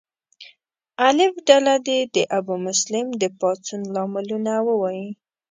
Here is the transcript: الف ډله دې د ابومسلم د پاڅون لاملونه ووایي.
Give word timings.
الف 1.07 1.33
ډله 1.47 1.75
دې 1.87 1.99
د 2.15 2.17
ابومسلم 2.39 3.07
د 3.21 3.23
پاڅون 3.39 3.81
لاملونه 3.95 4.53
ووایي. 4.67 5.07